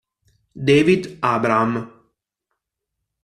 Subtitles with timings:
[0.69, 1.69] David Abraham